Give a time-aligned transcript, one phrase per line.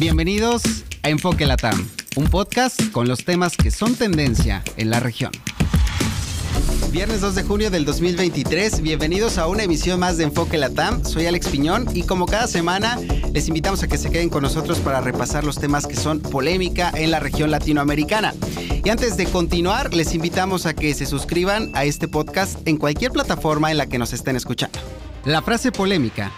[0.00, 0.62] Bienvenidos
[1.02, 5.30] a Enfoque Latam, un podcast con los temas que son tendencia en la región.
[6.90, 11.04] Viernes 2 de junio del 2023, bienvenidos a una emisión más de Enfoque Latam.
[11.04, 12.98] Soy Alex Piñón y como cada semana
[13.34, 16.90] les invitamos a que se queden con nosotros para repasar los temas que son polémica
[16.94, 18.32] en la región latinoamericana.
[18.82, 23.12] Y antes de continuar, les invitamos a que se suscriban a este podcast en cualquier
[23.12, 24.78] plataforma en la que nos estén escuchando.
[25.26, 26.32] La frase polémica.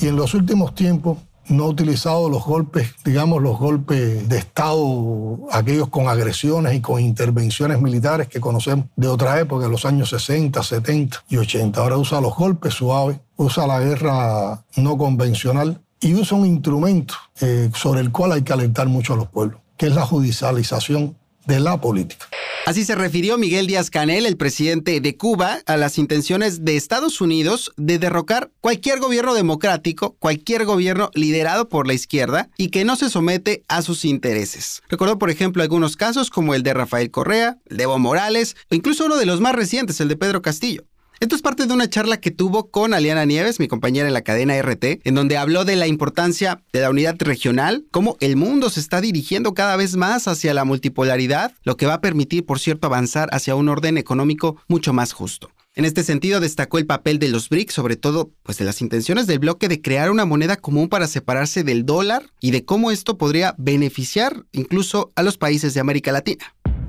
[0.00, 1.18] Y en los últimos tiempos
[1.48, 7.00] no ha utilizado los golpes, digamos, los golpes de Estado, aquellos con agresiones y con
[7.00, 11.80] intervenciones militares que conocemos de otra época, de los años 60, 70 y 80.
[11.80, 17.70] Ahora usa los golpes suaves, usa la guerra no convencional y usa un instrumento eh,
[17.74, 21.60] sobre el cual hay que alertar mucho a los pueblos, que es la judicialización de
[21.60, 22.26] la política.
[22.66, 27.20] Así se refirió Miguel Díaz Canel, el presidente de Cuba, a las intenciones de Estados
[27.20, 32.96] Unidos de derrocar cualquier gobierno democrático, cualquier gobierno liderado por la izquierda y que no
[32.96, 34.82] se somete a sus intereses.
[34.88, 38.74] Recordó, por ejemplo, algunos casos como el de Rafael Correa, el de Evo Morales o
[38.74, 40.82] incluso uno de los más recientes, el de Pedro Castillo.
[41.18, 44.20] Esto es parte de una charla que tuvo con Aliana Nieves, mi compañera en la
[44.20, 48.68] cadena RT, en donde habló de la importancia de la unidad regional, cómo el mundo
[48.68, 52.58] se está dirigiendo cada vez más hacia la multipolaridad, lo que va a permitir, por
[52.58, 55.48] cierto, avanzar hacia un orden económico mucho más justo.
[55.74, 59.26] En este sentido, destacó el papel de los BRICS, sobre todo pues de las intenciones
[59.26, 63.16] del bloque de crear una moneda común para separarse del dólar y de cómo esto
[63.16, 66.44] podría beneficiar incluso a los países de América Latina.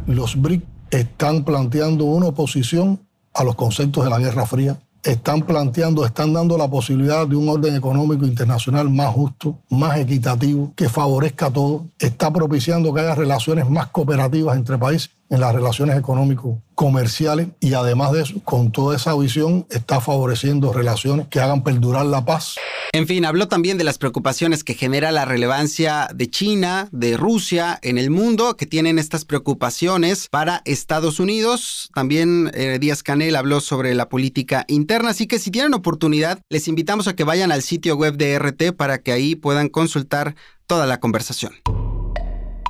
[0.06, 3.07] Los BRICS están planteando una oposición
[3.38, 7.48] a los conceptos de la Guerra Fría, están planteando, están dando la posibilidad de un
[7.48, 13.16] orden económico internacional más justo, más equitativo, que favorezca a todos, está propiciando que haya
[13.16, 18.96] relaciones más cooperativas entre países en las relaciones económico-comerciales y además de eso, con toda
[18.96, 22.56] esa visión, está favoreciendo relaciones que hagan perdurar la paz.
[22.94, 27.78] En fin, habló también de las preocupaciones que genera la relevancia de China, de Rusia
[27.82, 31.90] en el mundo, que tienen estas preocupaciones para Estados Unidos.
[31.94, 36.68] También eh, Díaz Canel habló sobre la política interna, así que si tienen oportunidad, les
[36.68, 40.36] invitamos a que vayan al sitio web de RT para que ahí puedan consultar
[40.66, 41.54] toda la conversación.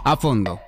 [0.03, 0.59] A fondo.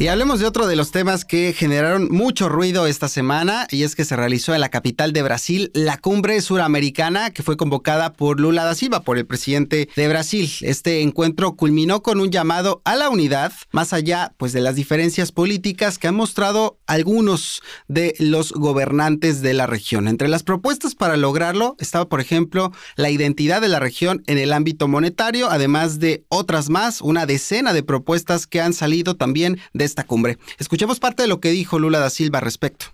[0.00, 3.94] Y hablemos de otro de los temas que generaron mucho ruido esta semana, y es
[3.94, 8.40] que se realizó en la capital de Brasil la cumbre suramericana que fue convocada por
[8.40, 10.50] Lula da Silva, por el presidente de Brasil.
[10.62, 15.32] Este encuentro culminó con un llamado a la unidad, más allá pues de las diferencias
[15.32, 20.08] políticas que han mostrado algunos de los gobernantes de la región.
[20.08, 24.54] Entre las propuestas para lograrlo estaba, por ejemplo, la identidad de la región en el
[24.54, 29.89] ámbito monetario, además de otras más, una decena de propuestas que han salido también de
[29.90, 30.38] esta cumbre.
[30.58, 32.86] Escuchemos parte de lo que dijo Lula da Silva al respecto.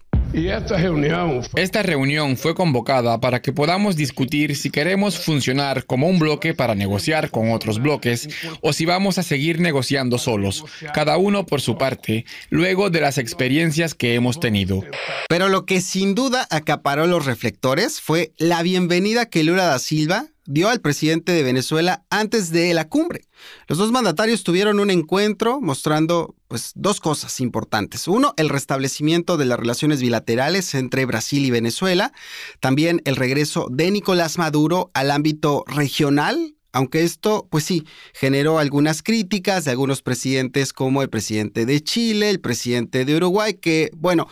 [1.55, 6.75] Esta reunión fue convocada para que podamos discutir si queremos funcionar como un bloque para
[6.75, 8.29] negociar con otros bloques
[8.61, 13.19] o si vamos a seguir negociando solos, cada uno por su parte, luego de las
[13.19, 14.83] experiencias que hemos tenido.
[15.29, 20.27] Pero lo que sin duda acaparó los reflectores fue la bienvenida que Lula da Silva
[20.47, 23.23] dio al presidente de Venezuela antes de la cumbre.
[23.69, 28.09] Los dos mandatarios tuvieron un encuentro mostrando pues dos cosas importantes.
[28.09, 32.13] Uno, el restablecimiento de las relaciones bilaterales entre Brasil y Venezuela,
[32.61, 39.03] también el regreso de Nicolás Maduro al ámbito regional aunque esto, pues sí, generó algunas
[39.03, 44.29] críticas de algunos presidentes como el presidente de Chile, el presidente de Uruguay, que, bueno,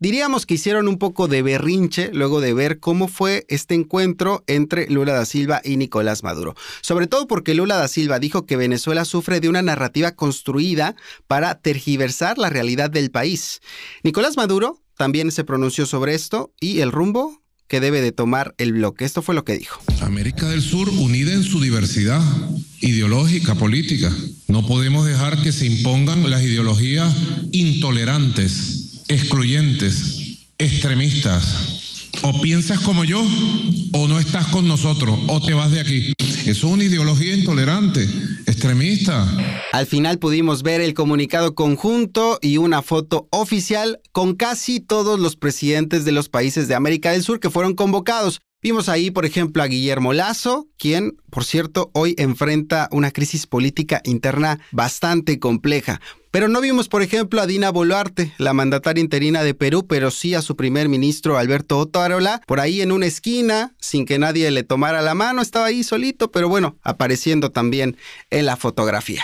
[0.00, 4.88] Diríamos que hicieron un poco de berrinche luego de ver cómo fue este encuentro entre
[4.88, 6.54] Lula da Silva y Nicolás Maduro.
[6.82, 10.94] Sobre todo porque Lula da Silva dijo que Venezuela sufre de una narrativa construida
[11.26, 13.60] para tergiversar la realidad del país.
[14.04, 18.74] Nicolás Maduro también se pronunció sobre esto y el rumbo que debe de tomar el
[18.74, 19.04] bloque.
[19.04, 19.80] Esto fue lo que dijo.
[20.00, 22.22] América del Sur unida en su diversidad
[22.80, 24.12] ideológica, política.
[24.46, 27.12] No podemos dejar que se impongan las ideologías
[27.50, 28.77] intolerantes
[29.08, 31.84] excluyentes, extremistas.
[32.22, 33.24] O piensas como yo
[33.92, 36.12] o no estás con nosotros o te vas de aquí.
[36.46, 38.08] Es una ideología intolerante,
[38.46, 39.26] extremista.
[39.72, 45.36] Al final pudimos ver el comunicado conjunto y una foto oficial con casi todos los
[45.36, 48.40] presidentes de los países de América del Sur que fueron convocados.
[48.60, 54.00] Vimos ahí, por ejemplo, a Guillermo Lazo, quien, por cierto, hoy enfrenta una crisis política
[54.02, 56.00] interna bastante compleja.
[56.32, 60.34] Pero no vimos, por ejemplo, a Dina Boluarte, la mandataria interina de Perú, pero sí
[60.34, 64.64] a su primer ministro Alberto Otárola, por ahí en una esquina, sin que nadie le
[64.64, 67.96] tomara la mano, estaba ahí solito, pero bueno, apareciendo también
[68.30, 69.22] en la fotografía.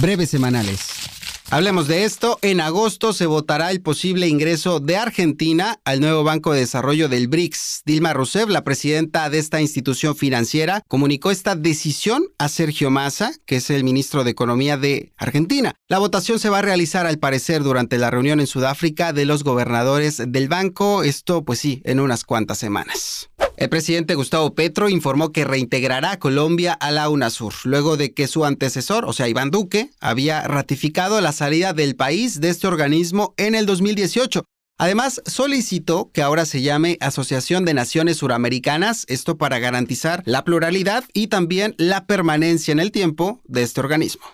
[0.00, 1.21] Breves semanales.
[1.52, 2.38] Hablemos de esto.
[2.40, 7.28] En agosto se votará el posible ingreso de Argentina al nuevo Banco de Desarrollo del
[7.28, 7.82] BRICS.
[7.84, 13.56] Dilma Rousseff, la presidenta de esta institución financiera, comunicó esta decisión a Sergio Massa, que
[13.56, 15.74] es el ministro de Economía de Argentina.
[15.88, 19.44] La votación se va a realizar al parecer durante la reunión en Sudáfrica de los
[19.44, 21.02] gobernadores del banco.
[21.02, 23.28] Esto, pues sí, en unas cuantas semanas.
[23.62, 28.26] El presidente Gustavo Petro informó que reintegrará a Colombia a la UNASUR, luego de que
[28.26, 33.34] su antecesor, o sea, Iván Duque, había ratificado la salida del país de este organismo
[33.36, 34.42] en el 2018.
[34.78, 41.04] Además, solicitó que ahora se llame Asociación de Naciones Suramericanas, esto para garantizar la pluralidad
[41.12, 44.24] y también la permanencia en el tiempo de este organismo.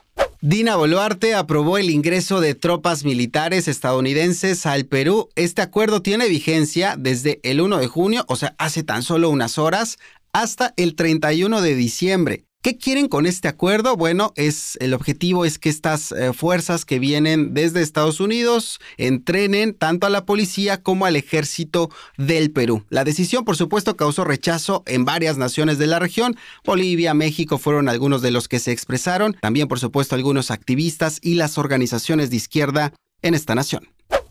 [0.40, 5.30] Dina Boluarte aprobó el ingreso de tropas militares estadounidenses al Perú.
[5.34, 9.58] Este acuerdo tiene vigencia desde el 1 de junio, o sea, hace tan solo unas
[9.58, 9.98] horas,
[10.32, 12.47] hasta el 31 de diciembre.
[12.60, 13.96] ¿Qué quieren con este acuerdo?
[13.96, 19.74] Bueno, es el objetivo es que estas eh, fuerzas que vienen desde Estados Unidos entrenen
[19.74, 22.84] tanto a la policía como al ejército del Perú.
[22.88, 26.36] La decisión, por supuesto, causó rechazo en varias naciones de la región.
[26.64, 31.34] Bolivia, México fueron algunos de los que se expresaron, también por supuesto algunos activistas y
[31.34, 33.88] las organizaciones de izquierda en esta nación.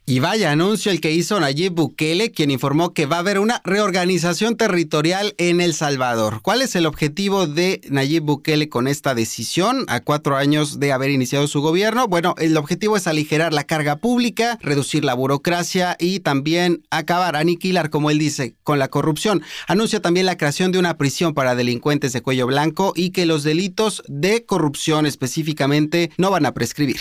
[0.09, 3.59] Y vaya anuncio el que hizo Nayib Bukele, quien informó que va a haber una
[3.65, 6.39] reorganización territorial en El Salvador.
[6.41, 11.11] ¿Cuál es el objetivo de Nayib Bukele con esta decisión a cuatro años de haber
[11.11, 12.07] iniciado su gobierno?
[12.07, 17.89] Bueno, el objetivo es aligerar la carga pública, reducir la burocracia y también acabar, aniquilar,
[17.89, 19.43] como él dice, con la corrupción.
[19.67, 23.43] Anuncia también la creación de una prisión para delincuentes de cuello blanco y que los
[23.43, 26.95] delitos de corrupción específicamente no van a prescribir.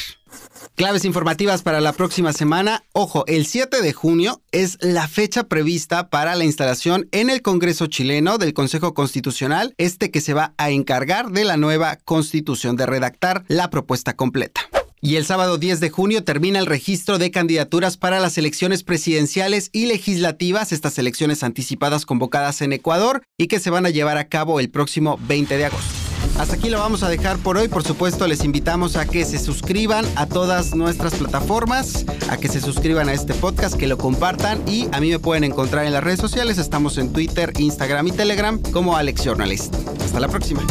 [0.75, 2.85] Claves informativas para la próxima semana.
[2.93, 7.87] Ojo, el 7 de junio es la fecha prevista para la instalación en el Congreso
[7.87, 12.87] chileno del Consejo Constitucional, este que se va a encargar de la nueva constitución, de
[12.87, 14.61] redactar la propuesta completa.
[15.01, 19.71] Y el sábado 10 de junio termina el registro de candidaturas para las elecciones presidenciales
[19.73, 24.29] y legislativas, estas elecciones anticipadas convocadas en Ecuador y que se van a llevar a
[24.29, 26.06] cabo el próximo 20 de agosto.
[26.39, 27.69] Hasta aquí lo vamos a dejar por hoy.
[27.69, 32.61] Por supuesto, les invitamos a que se suscriban a todas nuestras plataformas, a que se
[32.61, 36.05] suscriban a este podcast, que lo compartan y a mí me pueden encontrar en las
[36.05, 36.59] redes sociales.
[36.59, 39.75] Estamos en Twitter, Instagram y Telegram como Alex Journalist.
[40.05, 40.63] Hasta la próxima.